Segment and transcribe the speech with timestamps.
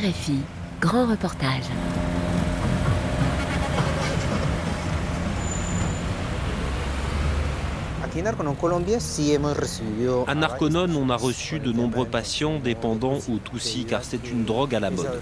[0.00, 0.38] RFI,
[0.80, 1.64] grand reportage.
[10.26, 14.74] À Narconon, on a reçu de nombreux patients dépendants au Tutsi car c'est une drogue
[14.74, 15.20] à la mode.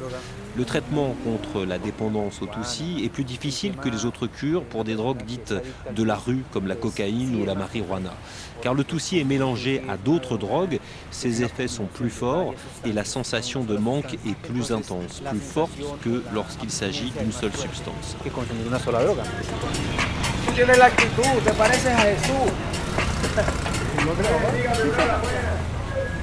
[0.58, 4.82] Le traitement contre la dépendance au Tutsi est plus difficile que les autres cures pour
[4.82, 5.54] des drogues dites
[5.94, 8.12] de la rue comme la cocaïne ou la marijuana.
[8.60, 10.80] Car le Tutsi est mélangé à d'autres drogues,
[11.12, 15.78] ses effets sont plus forts et la sensation de manque est plus intense, plus forte
[16.02, 18.16] que lorsqu'il s'agit d'une seule substance.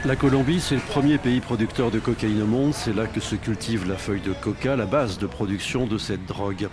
[0.05, 2.75] La Colombie, c'est le premier pays producteur de cocaïne au monde.
[2.75, 6.27] C'est là que se cultive la feuille de coca, la base de production de cette
[6.27, 6.69] drogue.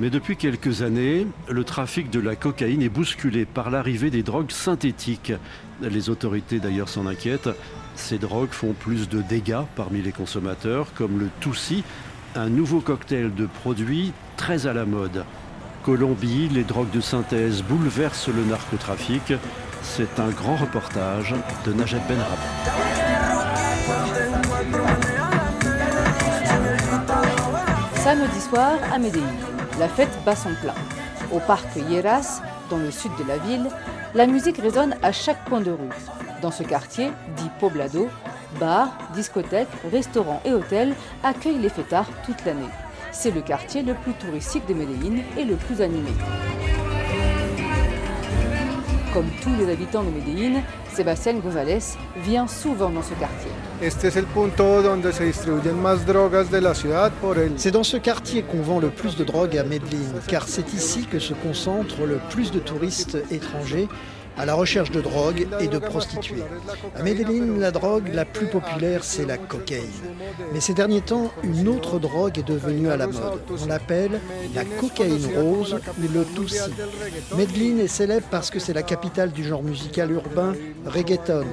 [0.00, 4.50] Mais depuis quelques années, le trafic de la cocaïne est bousculé par l'arrivée des drogues
[4.50, 5.34] synthétiques.
[5.82, 7.50] Les autorités d'ailleurs s'en inquiètent.
[7.94, 11.84] Ces drogues font plus de dégâts parmi les consommateurs, comme le Toussi,
[12.34, 15.26] un nouveau cocktail de produits très à la mode.
[15.84, 19.34] Colombie, les drogues de synthèse bouleversent le narcotrafic.
[19.82, 21.34] C'est un grand reportage
[21.66, 22.38] de Najat Benrab.
[27.96, 29.26] Samedi soir à Medellín,
[29.78, 30.74] la fête bat son plein.
[31.32, 33.68] Au parc Hieras, dans le sud de la ville,
[34.14, 35.88] la musique résonne à chaque coin de rue.
[36.40, 38.08] Dans ce quartier, dit Poblado,
[38.58, 42.70] bars, discothèques, restaurants et hôtels accueillent les fêtards toute l'année.
[43.10, 46.10] C'est le quartier le plus touristique de Medellín et le plus animé.
[49.12, 51.80] Comme tous les habitants de Medellín, Sébastien González
[52.24, 53.50] vient souvent dans ce quartier.
[57.56, 61.06] C'est dans ce quartier qu'on vend le plus de drogue à Medellín, car c'est ici
[61.10, 63.88] que se concentrent le plus de touristes étrangers
[64.36, 66.42] à la recherche de drogue et de prostituées.
[66.96, 69.82] À Medellín, la drogue la plus populaire, c'est la cocaïne.
[70.52, 73.42] Mais ces derniers temps, une autre drogue est devenue à la mode.
[73.62, 74.20] On l'appelle
[74.54, 76.70] la cocaïne rose ou le Tutsi.
[77.36, 80.54] Medellín est célèbre parce que c'est la capitale du genre musical urbain
[80.86, 81.46] reggaeton.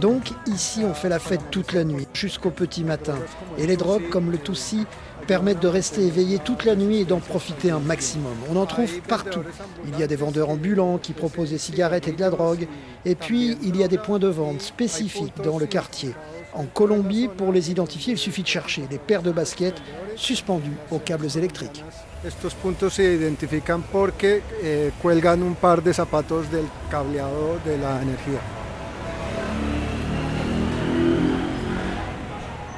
[0.00, 3.14] Donc ici, on fait la fête toute la nuit, jusqu'au petit matin.
[3.58, 4.86] Et les drogues comme le Tutsi
[5.24, 8.36] permettent de rester éveillé toute la nuit et d'en profiter un maximum.
[8.50, 9.42] On en trouve partout.
[9.88, 12.68] Il y a des vendeurs ambulants qui proposent des cigarettes et de la drogue.
[13.04, 16.14] Et puis, il y a des points de vente spécifiques dans le quartier.
[16.52, 19.82] En Colombie, pour les identifier, il suffit de chercher des paires de baskets
[20.16, 21.82] suspendues aux câbles électriques.
[22.24, 28.00] Estos puntos se identifican porque eh, cuelgan un par de zapatos del cableado de la
[28.00, 28.63] energía.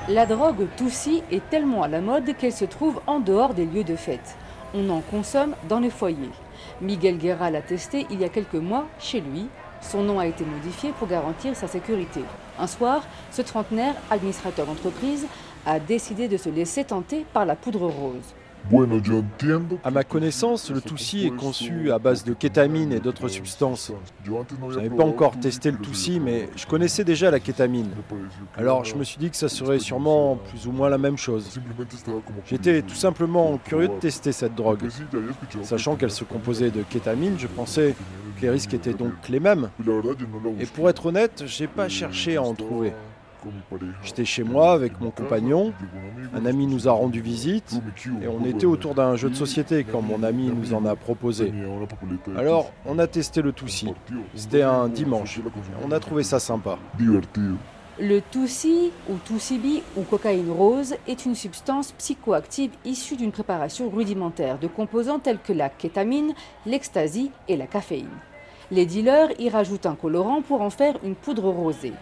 [0.09, 3.83] La drogue Toussi est tellement à la mode qu'elle se trouve en dehors des lieux
[3.83, 4.37] de fête.
[4.73, 6.31] On en consomme dans les foyers.
[6.81, 9.49] Miguel Guerra l'a testé il y a quelques mois chez lui.
[9.81, 12.21] Son nom a été modifié pour garantir sa sécurité.
[12.57, 13.03] Un soir,
[13.33, 15.27] ce trentenaire, administrateur d'entreprise,
[15.67, 18.33] a décidé de se laisser tenter par la poudre rose.
[19.85, 23.93] À ma connaissance, le Toussi est conçu à base de kétamine et d'autres substances.
[24.25, 27.91] Je n'avais pas encore testé le Toussi, mais je connaissais déjà la kétamine.
[28.57, 31.61] Alors je me suis dit que ça serait sûrement plus ou moins la même chose.
[32.47, 34.89] J'étais tout simplement curieux de tester cette drogue.
[35.63, 37.95] Sachant qu'elle se composait de kétamine, je pensais
[38.37, 39.71] que les risques étaient donc les mêmes.
[40.59, 42.93] Et pour être honnête, j'ai pas cherché à en trouver.
[44.03, 45.73] J'étais chez moi avec mon compagnon,
[46.35, 47.81] un ami nous a rendu visite
[48.23, 51.53] et on était autour d'un jeu de société quand mon ami nous en a proposé.
[52.37, 53.93] Alors on a testé le Toussi.
[54.35, 55.41] C'était un dimanche.
[55.85, 56.79] On a trouvé ça sympa.
[57.99, 64.59] Le Toussi ou Toussibi ou cocaïne rose est une substance psychoactive issue d'une préparation rudimentaire
[64.59, 66.35] de composants tels que la kétamine,
[66.67, 68.11] l'ecstasy et la caféine.
[68.71, 71.95] Les dealers y rajoutent un colorant pour en faire une poudre rosée.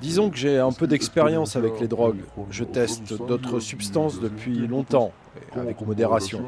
[0.00, 2.22] Disons que j'ai un peu d'expérience avec les drogues.
[2.50, 5.12] Je teste d'autres substances depuis longtemps,
[5.56, 6.42] avec modération.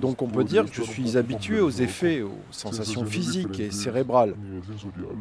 [0.00, 4.34] Donc on peut dire que je suis habitué aux effets, aux sensations physiques et cérébrales.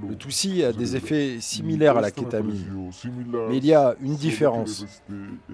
[0.08, 2.92] Le Toussi a des effets similaires à la kétamine.
[3.50, 4.86] Mais il y a une différence.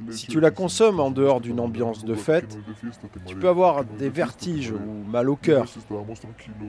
[0.10, 2.58] Si tu la consommes en dehors d'une ambiance de fête,
[3.26, 5.66] tu peux avoir des vertiges ou mal au cœur.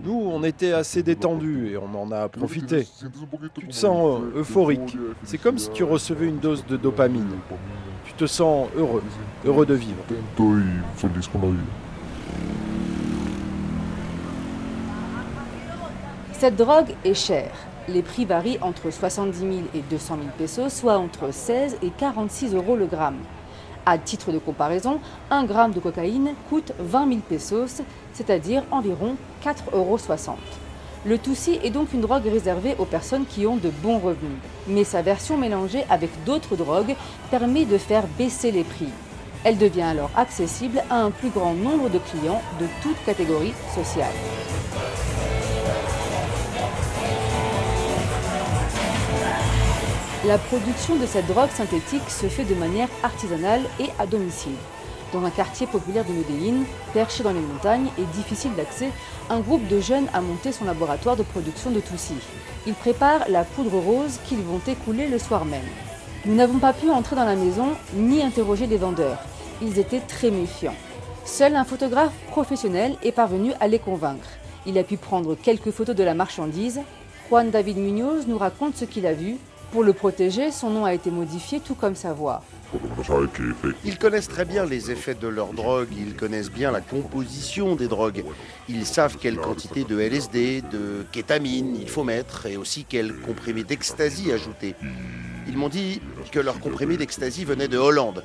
[0.04, 2.86] Nous, on était assez détendus et on en a profité.
[3.54, 4.96] Tu te sens euphorique.
[5.24, 7.30] C'est comme si tu recevais une dose de dopamine.
[8.06, 9.02] Tu te sens heureux,
[9.44, 10.02] heureux de vivre.
[16.32, 17.52] Cette drogue est chère.
[17.88, 22.54] Les prix varient entre 70 000 et 200 000 pesos, soit entre 16 et 46
[22.54, 23.18] euros le gramme.
[23.86, 27.82] À titre de comparaison, un gramme de cocaïne coûte 20 000 pesos,
[28.14, 29.98] c'est-à-dire environ 4,60 euros.
[31.06, 34.38] Le Toussi est donc une drogue réservée aux personnes qui ont de bons revenus.
[34.66, 36.96] Mais sa version mélangée avec d'autres drogues
[37.30, 38.88] permet de faire baisser les prix.
[39.44, 44.14] Elle devient alors accessible à un plus grand nombre de clients de toutes catégories sociales.
[50.26, 54.56] La production de cette drogue synthétique se fait de manière artisanale et à domicile.
[55.14, 58.90] Dans un quartier populaire de Medellín, perché dans les montagnes et difficile d'accès,
[59.30, 62.16] un groupe de jeunes a monté son laboratoire de production de Toussi.
[62.66, 65.62] Ils préparent la poudre rose qu'ils vont écouler le soir même.
[66.24, 69.22] Nous n'avons pas pu entrer dans la maison ni interroger les vendeurs.
[69.62, 70.74] Ils étaient très méfiants.
[71.24, 74.28] Seul un photographe professionnel est parvenu à les convaincre.
[74.66, 76.80] Il a pu prendre quelques photos de la marchandise.
[77.28, 79.36] Juan David Munoz nous raconte ce qu'il a vu
[79.74, 82.42] pour le protéger, son nom a été modifié tout comme sa voix.
[83.84, 87.88] Ils connaissent très bien les effets de leur drogue, ils connaissent bien la composition des
[87.88, 88.24] drogues.
[88.68, 93.64] Ils savent quelle quantité de LSD, de kétamine il faut mettre et aussi quel comprimé
[93.64, 94.74] d'ecstasy ajouter.
[95.46, 96.00] Ils m'ont dit
[96.32, 98.24] que leur comprimé d'ecstasy venait de Hollande,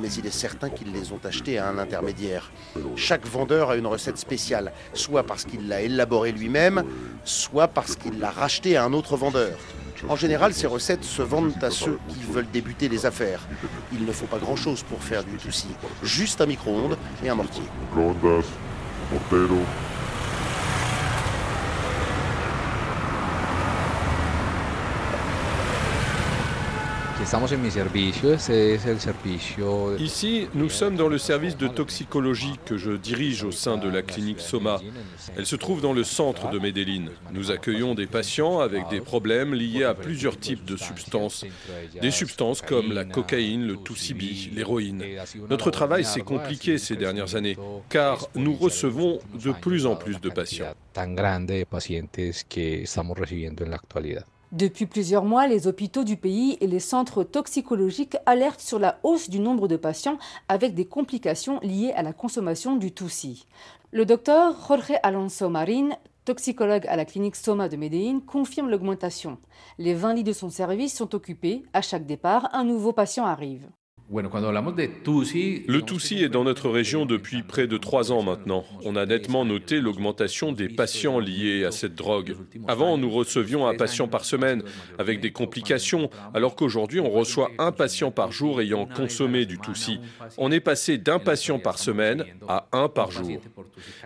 [0.00, 2.50] mais il est certain qu'ils les ont achetés à un intermédiaire.
[2.96, 6.84] Chaque vendeur a une recette spéciale, soit parce qu'il l'a élaborée lui-même,
[7.24, 9.58] soit parce qu'il l'a racheté à un autre vendeur.
[10.08, 13.40] En général, ces recettes se vendent à ceux qui veulent débuter les affaires.
[13.92, 15.68] Il ne faut pas grand-chose pour faire du toussi,
[16.02, 17.62] juste un micro-ondes et un mortier.
[29.98, 34.02] Ici, nous sommes dans le service de toxicologie que je dirige au sein de la
[34.02, 34.80] clinique Soma.
[35.36, 37.10] Elle se trouve dans le centre de Medellín.
[37.32, 41.46] Nous accueillons des patients avec des problèmes liés à plusieurs types de substances.
[42.00, 45.02] Des substances comme la cocaïne, le Tussibi, l'héroïne.
[45.48, 47.56] Notre travail s'est compliqué ces dernières années
[47.88, 50.74] car nous recevons de plus en plus de patients.
[54.54, 59.28] Depuis plusieurs mois, les hôpitaux du pays et les centres toxicologiques alertent sur la hausse
[59.28, 60.16] du nombre de patients
[60.46, 63.48] avec des complications liées à la consommation du Toussi.
[63.90, 65.88] Le docteur Jorge Alonso Marin,
[66.24, 69.38] toxicologue à la clinique Soma de Medellín, confirme l'augmentation.
[69.78, 71.64] Les 20 lits de son service sont occupés.
[71.72, 73.68] À chaque départ, un nouveau patient arrive.
[74.10, 78.64] Le Toussi est dans notre région depuis près de trois ans maintenant.
[78.84, 82.36] On a nettement noté l'augmentation des patients liés à cette drogue.
[82.68, 84.62] Avant, nous recevions un patient par semaine
[84.98, 90.00] avec des complications, alors qu'aujourd'hui, on reçoit un patient par jour ayant consommé du Toussi.
[90.36, 93.40] On est passé d'un patient par semaine à un par jour.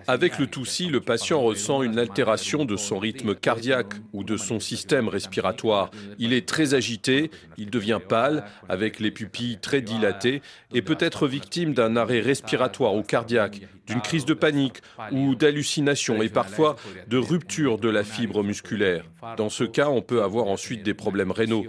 [0.06, 4.60] Avec le Toussi, le patient ressent une altération de son rythme cardiaque ou de son
[4.60, 5.90] système respiratoire.
[6.20, 10.42] Il est très agité, il devient pâle, avec les pupilles très dilaté
[10.72, 14.78] et peut être victime d'un arrêt respiratoire ou cardiaque, d'une crise de panique
[15.12, 16.76] ou d'hallucination et parfois
[17.06, 19.04] de rupture de la fibre musculaire.
[19.36, 21.64] Dans ce cas, on peut avoir ensuite des problèmes rénaux.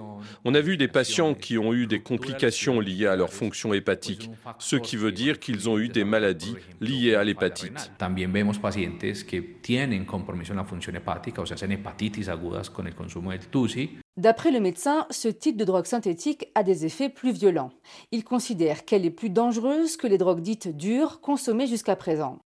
[0.46, 4.30] On a vu des patients qui ont eu des complications liées à leur fonction hépatique,
[4.58, 7.92] ce qui veut dire qu'ils ont eu des maladies liées à l'hépatite.
[14.20, 17.72] D'après le médecin, ce type de drogue synthétique a des effets plus violents.
[18.12, 22.38] Il considère qu'elle est plus dangereuse que les drogues dites dures consommées jusqu'à présent.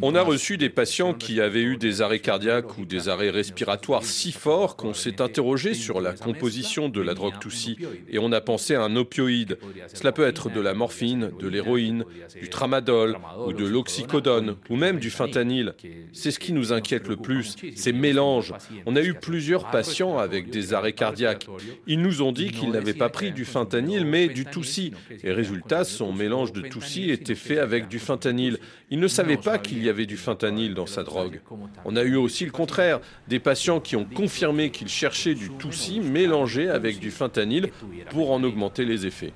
[0.00, 4.04] On a reçu des patients qui avaient eu des arrêts cardiaques ou des arrêts respiratoires
[4.04, 7.76] si forts qu'on s'est interrogé sur la composition de la drogue Toussi
[8.08, 9.58] et on a pensé à un opioïde.
[9.92, 12.04] Cela peut être de la morphine, de l'héroïne,
[12.40, 15.74] du tramadol ou de l'oxycodone ou même du fentanyl.
[16.12, 18.54] C'est ce qui nous inquiète le plus, ces mélanges.
[18.86, 21.46] On a eu plusieurs patients avec des arrêts cardiaques.
[21.86, 24.92] Ils nous ont dit qu'ils n'avaient pas pris du fentanyl, mais du Toussi.
[25.22, 28.58] Et résultat, son mélange de Toussi était fait avec du fentanyl.
[28.90, 31.40] Ils ne savaient pas qu'il y avait du fentanyl dans sa drogue.
[31.84, 36.00] On a eu aussi le contraire, des patients qui ont confirmé qu'ils cherchaient du Toussi
[36.00, 37.70] mélangé avec du fentanyl
[38.10, 39.32] pour en augmenter les effets.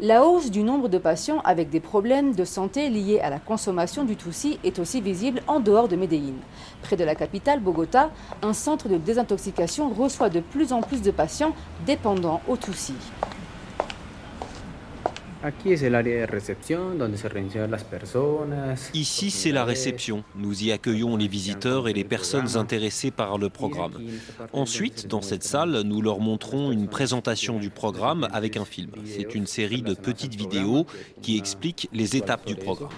[0.00, 4.04] La hausse du nombre de patients avec des problèmes de santé liés à la consommation
[4.04, 6.36] du Toussi est aussi visible en dehors de Medellín.
[6.82, 8.10] Près de la capitale, Bogota,
[8.42, 11.54] un centre de désintoxication reçoit de plus en plus de patients
[11.86, 12.94] dépendants au Toussi.
[18.92, 20.24] Ici, c'est la réception.
[20.34, 23.92] Nous y accueillons les visiteurs et les personnes intéressées par le programme.
[24.52, 28.90] Ensuite, dans cette salle, nous leur montrons une présentation du programme avec un film.
[29.04, 30.86] C'est une série de petites vidéos
[31.22, 32.90] qui expliquent les étapes du programme.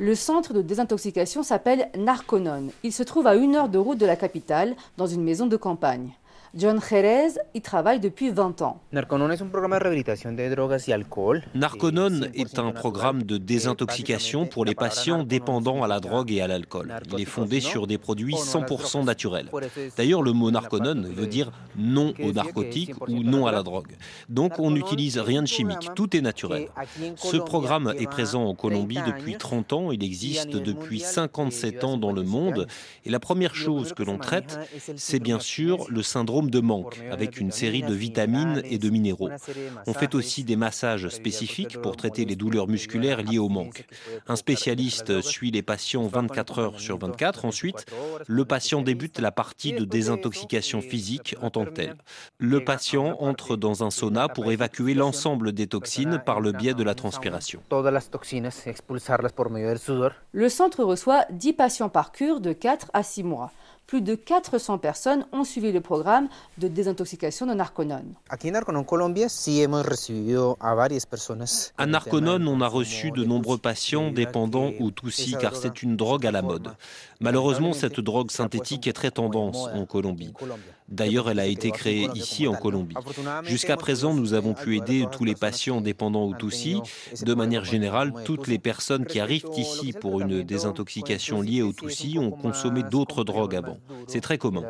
[0.00, 2.70] Le centre de désintoxication s'appelle Narconon.
[2.82, 5.56] Il se trouve à une heure de route de la capitale, dans une maison de
[5.56, 6.14] campagne.
[6.56, 8.80] John Jerez y travaille depuis 20 ans.
[8.92, 9.30] Narconon
[12.32, 16.94] est un programme de désintoxication pour les patients dépendants à la drogue et à l'alcool.
[17.12, 19.50] Il est fondé sur des produits 100% naturels.
[19.96, 23.96] D'ailleurs, le mot narconon veut dire non aux narcotiques ou non à la drogue.
[24.28, 26.68] Donc on n'utilise rien de chimique, tout est naturel.
[27.16, 32.12] Ce programme est présent en Colombie depuis 30 ans, il existe depuis 57 ans dans
[32.12, 32.68] le monde
[33.04, 34.56] et la première chose que l'on traite,
[34.94, 39.30] c'est bien sûr le syndrome de manque, avec une série de vitamines et de minéraux.
[39.86, 43.86] On fait aussi des massages spécifiques pour traiter les douleurs musculaires liées au manque.
[44.28, 47.44] Un spécialiste suit les patients 24 heures sur 24.
[47.44, 47.86] Ensuite,
[48.26, 51.96] le patient débute la partie de désintoxication physique en tant que telle.
[52.38, 56.82] Le patient entre dans un sauna pour évacuer l'ensemble des toxines par le biais de
[56.82, 57.60] la transpiration.
[60.32, 63.52] Le centre reçoit 10 patients par cure de 4 à 6 mois
[63.86, 68.04] plus de 400 personnes ont suivi le programme de désintoxication de Narconon.
[71.78, 76.26] À Narconon, on a reçu de nombreux patients dépendants ou Tutsi car c'est une drogue
[76.26, 76.74] à la mode.
[77.20, 80.32] Malheureusement, cette drogue synthétique est très tendance en Colombie.
[80.88, 82.94] D'ailleurs, elle a été créée ici en Colombie.
[83.44, 86.80] Jusqu'à présent, nous avons pu aider tous les patients dépendants ou Tutsi.
[87.22, 92.18] De manière générale, toutes les personnes qui arrivent ici pour une désintoxication liée au Tutsi
[92.18, 93.73] ont consommé d'autres drogues avant.
[94.06, 94.62] C'est très commun.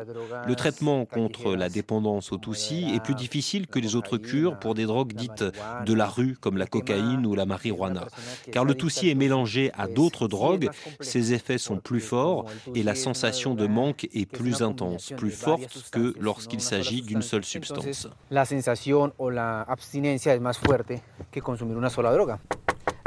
[0.47, 4.75] Le traitement contre la dépendance au Tutsi est plus difficile que les autres cures pour
[4.75, 5.43] des drogues dites
[5.85, 8.07] de la rue, comme la cocaïne ou la marijuana.
[8.51, 10.69] Car le Tutsi est mélangé à d'autres drogues,
[10.99, 15.89] ses effets sont plus forts et la sensation de manque est plus intense, plus forte
[15.91, 18.07] que lorsqu'il s'agit d'une seule substance.
[18.31, 20.93] La sensation ou la abstinencia est plus forte
[21.31, 22.35] que consommer une seule drogue.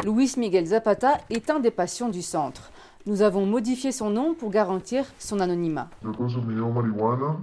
[0.05, 2.71] Luis Miguel Zapata est un des patients du centre.
[3.09, 5.89] Nous avons modifié son nom pour garantir son anonymat.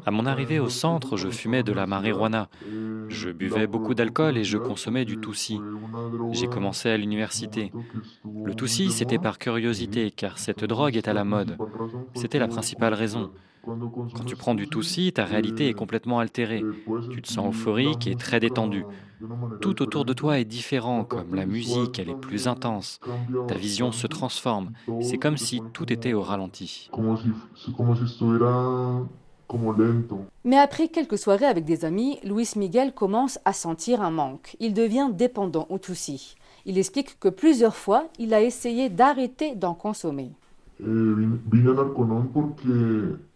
[0.05, 2.49] À mon arrivée au centre, je fumais de la marijuana.
[3.09, 5.59] Je buvais beaucoup d'alcool et je consommais du Toussi.
[6.33, 7.71] J'ai commencé à l'université.
[8.43, 11.57] Le Toussi, c'était par curiosité, car cette drogue est à la mode.
[12.13, 13.31] C'était la principale raison.
[13.65, 16.63] Quand tu prends du Toussi, ta réalité est complètement altérée.
[17.09, 18.85] Tu te sens euphorique et très détendu.
[19.61, 22.99] Tout autour de toi est différent, comme la musique, elle est plus intense.
[23.47, 24.71] Ta vision se transforme.
[25.01, 26.89] C'est comme si tout était au ralenti.
[30.43, 34.55] Mais après quelques soirées avec des amis, Luis Miguel commence à sentir un manque.
[34.59, 36.35] Il devient dépendant au Toussi.
[36.65, 40.31] Il explique que plusieurs fois, il a essayé d'arrêter d'en consommer.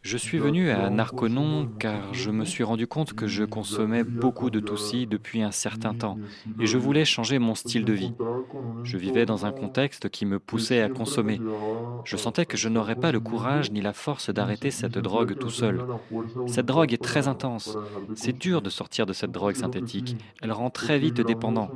[0.02, 4.50] Je suis venu à Narconon car je me suis rendu compte que je consommais beaucoup
[4.50, 6.18] de Tutsi depuis un certain temps
[6.60, 8.14] et je voulais changer mon style de vie.
[8.84, 11.42] Je vivais dans un contexte qui me poussait à consommer.
[12.06, 15.50] Je sentais que je n'aurais pas le courage ni la force d'arrêter cette drogue tout
[15.50, 15.84] seul.
[16.48, 17.78] Cette drogue est très intense.
[18.16, 20.16] C'est dur de sortir de cette drogue synthétique.
[20.42, 21.70] Elle rend très vite dépendant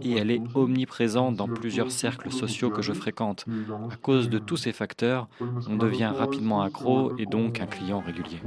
[0.00, 3.44] et elle est omniprésente dans plusieurs cercles sociaux que je fréquente.
[3.90, 5.28] À cause de tous ces facteurs,
[5.68, 8.40] on devient rapidement accro et donc un client régulier.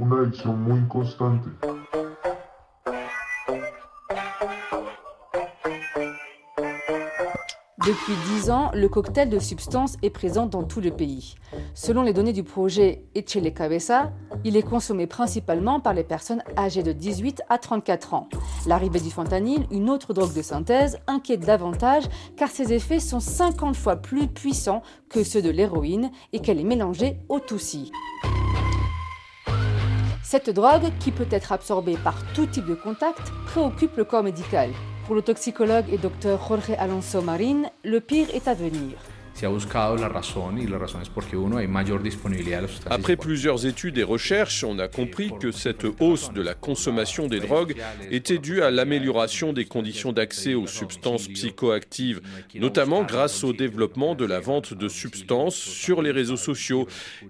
[7.86, 11.34] Depuis 10 ans, le cocktail de substances est présent dans tout le pays.
[11.74, 14.12] Selon les données du projet Echele Cabeza,
[14.44, 18.28] il est consommé principalement par les personnes âgées de 18 à 34 ans.
[18.66, 22.04] L'arrivée du fentanyl, une autre drogue de synthèse, inquiète davantage
[22.36, 26.64] car ses effets sont 50 fois plus puissants que ceux de l'héroïne et qu'elle est
[26.64, 27.90] mélangée au Tutsi.
[30.30, 34.70] Cette drogue, qui peut être absorbée par tout type de contact, préoccupe le corps médical.
[35.04, 38.96] Pour le toxicologue et docteur Jorge Alonso Marin, le pire est à venir.
[42.90, 47.40] Après plusieurs études et recherches, on a compris que cette hausse de la consommation des
[47.40, 47.74] drogues
[48.10, 52.20] était due à l'amélioration des conditions d'accès aux substances psychoactives,
[52.54, 56.86] notamment grâce au développement de la vente de substances sur les réseaux sociaux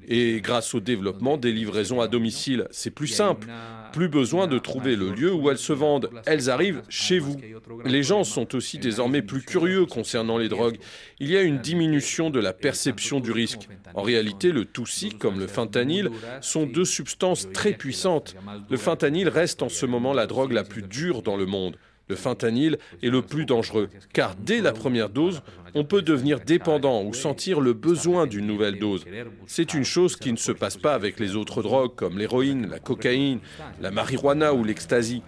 [0.08, 2.66] et grâce au développement des livraisons à domicile.
[2.70, 3.46] C'est plus simple.
[3.92, 6.10] Plus besoin de trouver le lieu où elles se vendent.
[6.26, 7.36] Elles arrivent chez vous.
[7.84, 10.78] Les gens sont aussi désormais plus curieux concernant les drogues.
[11.18, 13.68] Il y a une diminution de la perception du risque.
[13.94, 18.36] En réalité, le Tutsi comme le fentanyl sont deux substances très puissantes.
[18.68, 21.76] Le fentanyl reste en ce moment la drogue la plus dure dans le monde.
[22.10, 25.42] Le fentanyl est le plus dangereux, car dès la première dose,
[25.76, 29.04] on peut devenir dépendant ou sentir le besoin d'une nouvelle dose.
[29.46, 32.80] C'est une chose qui ne se passe pas avec les autres drogues comme l'héroïne, la
[32.80, 33.38] cocaïne,
[33.80, 35.22] la marijuana ou l'ecstasy.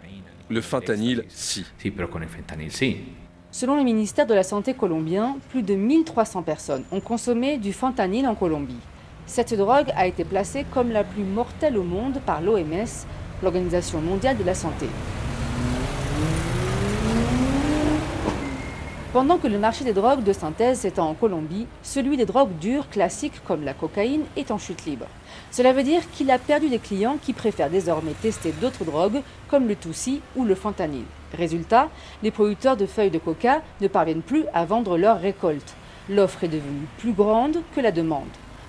[0.48, 1.64] Le fentanyl, si.
[3.52, 8.26] Selon le ministère de la Santé colombien, plus de 1300 personnes ont consommé du fentanyl
[8.26, 8.74] en Colombie.
[9.26, 13.06] Cette drogue a été placée comme la plus mortelle au monde par l'OMS
[13.40, 14.86] l'Organisation mondiale de la santé.
[19.12, 22.88] Pendant que le marché des drogues de synthèse s'étend en Colombie, celui des drogues dures
[22.88, 25.04] classiques comme la cocaïne est en chute libre.
[25.50, 29.68] Cela veut dire qu'il a perdu des clients qui préfèrent désormais tester d'autres drogues comme
[29.68, 31.04] le Toussi ou le fentanyl.
[31.36, 31.90] Résultat,
[32.22, 35.74] les producteurs de feuilles de coca ne parviennent plus à vendre leurs récoltes.
[36.08, 38.22] L'offre est devenue plus grande que la demande.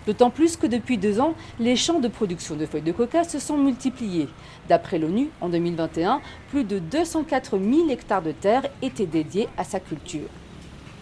[0.06, 3.40] D'autant plus que depuis deux ans, les champs de production de feuilles de coca se
[3.40, 4.28] sont multipliés.
[4.68, 9.80] D'après l'ONU, en 2021, plus de 204 000 hectares de terre étaient dédiés à sa
[9.80, 10.28] culture.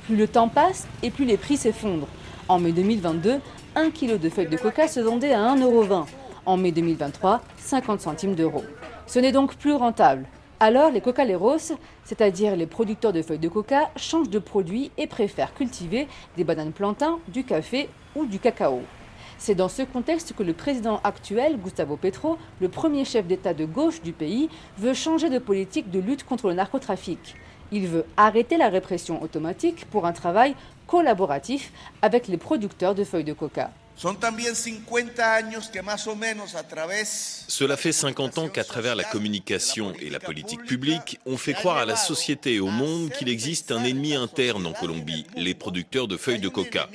[0.05, 2.07] Plus le temps passe et plus les prix s'effondrent.
[2.47, 3.39] En mai 2022,
[3.75, 6.05] 1 kg de feuilles de coca se vendait à 1,20€.
[6.45, 8.63] En mai 2023, 50 centimes d'euros.
[9.07, 10.25] Ce n'est donc plus rentable.
[10.63, 15.55] Alors les cocaleros, c'est-à-dire les producteurs de feuilles de coca, changent de produit et préfèrent
[15.55, 18.81] cultiver des bananes plantains, du café ou du cacao.
[19.39, 23.65] C'est dans ce contexte que le président actuel, Gustavo Petro, le premier chef d'État de
[23.65, 27.37] gauche du pays, veut changer de politique de lutte contre le narcotrafic.
[27.71, 30.53] Il veut arrêter la répression automatique pour un travail
[30.85, 31.71] collaboratif
[32.03, 33.71] avec les producteurs de feuilles de coca.
[37.47, 41.77] Cela fait 50 ans qu'à travers la communication et la politique publique, on fait croire
[41.77, 46.07] à la société et au monde qu'il existe un ennemi interne en Colombie, les producteurs
[46.07, 46.89] de feuilles de coca.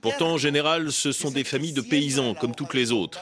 [0.00, 3.18] Pourtant, en général, ce sont des familles de paysans comme toutes les autres.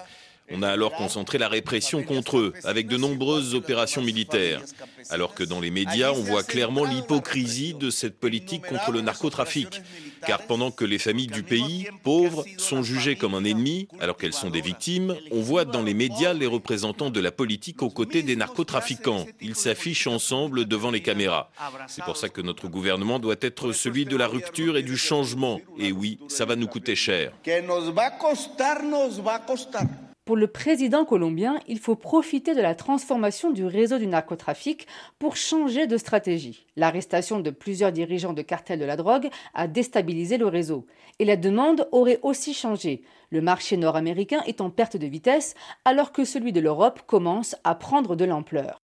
[0.53, 4.61] On a alors concentré la répression contre eux, avec de nombreuses opérations militaires.
[5.09, 9.81] Alors que dans les médias, on voit clairement l'hypocrisie de cette politique contre le narcotrafic.
[10.27, 14.33] Car pendant que les familles du pays, pauvres, sont jugées comme un ennemi, alors qu'elles
[14.33, 18.23] sont des victimes, on voit dans les médias les représentants de la politique aux côtés
[18.23, 19.27] des narcotrafiquants.
[19.41, 21.51] Ils s'affichent ensemble devant les caméras.
[21.87, 25.61] C'est pour ça que notre gouvernement doit être celui de la rupture et du changement.
[25.79, 27.33] Et oui, ça va nous coûter cher.
[30.31, 34.87] Pour le président colombien, il faut profiter de la transformation du réseau du narcotrafic
[35.19, 36.67] pour changer de stratégie.
[36.77, 40.87] L'arrestation de plusieurs dirigeants de cartels de la drogue a déstabilisé le réseau.
[41.19, 43.03] Et la demande aurait aussi changé.
[43.31, 47.75] Le marché nord-américain est en perte de vitesse alors que celui de l'Europe commence à
[47.75, 48.81] prendre de l'ampleur.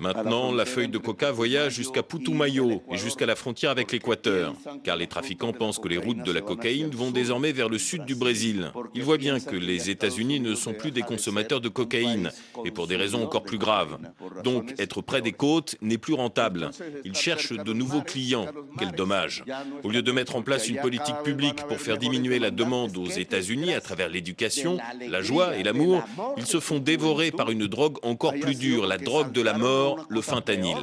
[0.00, 4.96] Maintenant, la feuille de coca voyage jusqu'à Putumayo et jusqu'à la frontière avec l'Équateur, car
[4.96, 8.14] les trafiquants pensent que les routes de la cocaïne vont désormais vers le sud du
[8.14, 8.72] Brésil.
[8.94, 12.30] Ils voient bien que les États-Unis ne sont plus des consommateurs de cocaïne,
[12.64, 13.98] et pour des raisons encore plus graves.
[14.42, 16.70] Donc, être près des côtes n'est plus rentable.
[17.04, 18.46] Ils cherchent de nouveaux clients.
[18.78, 19.44] Quel dommage.
[19.84, 23.10] Au lieu de mettre en place une politique publique pour faire diminuer la demande aux
[23.10, 26.02] États-Unis à travers l'éducation, la joie et l'amour,
[26.38, 30.06] ils se font dévorer par une drogue encore plus dure, la drogue de la mort
[30.08, 30.76] le fentanyl.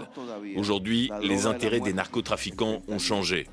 [0.56, 3.48] Aujourd'hui, les intérêts des narcotrafiquants ont changé.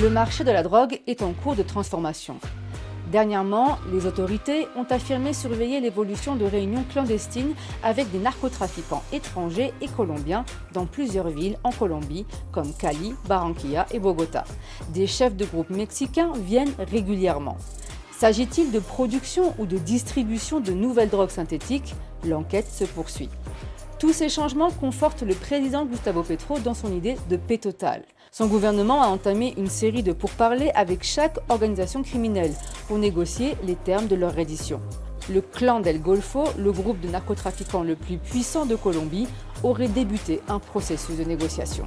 [0.00, 2.38] Le marché de la drogue est en cours de transformation.
[3.10, 9.88] Dernièrement, les autorités ont affirmé surveiller l'évolution de réunions clandestines avec des narcotrafiquants étrangers et
[9.88, 10.44] colombiens
[10.74, 14.44] dans plusieurs villes en Colombie, comme Cali, Barranquilla et Bogota.
[14.92, 17.56] Des chefs de groupes mexicains viennent régulièrement.
[18.10, 21.94] S'agit-il de production ou de distribution de nouvelles drogues synthétiques?
[22.26, 23.30] L'enquête se poursuit.
[23.98, 28.02] Tous ces changements confortent le président Gustavo Petro dans son idée de paix totale.
[28.38, 32.54] Son gouvernement a entamé une série de pourparlers avec chaque organisation criminelle
[32.86, 34.80] pour négocier les termes de leur reddition.
[35.28, 39.26] Le clan del Golfo, le groupe de narcotrafiquants le plus puissant de Colombie,
[39.64, 41.84] aurait débuté un processus de négociation.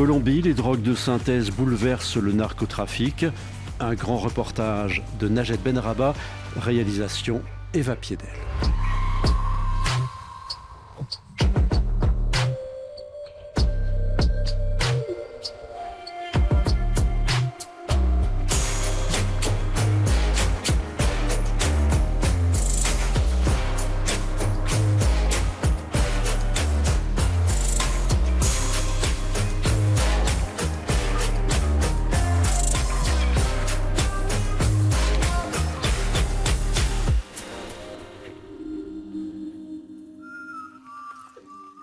[0.00, 3.26] Colombie, les drogues de synthèse bouleversent le narcotrafic.
[3.80, 6.14] Un grand reportage de Najed Benraba,
[6.56, 7.42] réalisation
[7.74, 8.26] Eva Piedel.